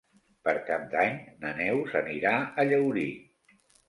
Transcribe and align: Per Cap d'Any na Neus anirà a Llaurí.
Per 0.47 0.53
Cap 0.69 0.85
d'Any 0.93 1.19
na 1.43 1.51
Neus 1.59 1.93
anirà 1.99 2.31
a 2.41 2.65
Llaurí. 2.71 3.05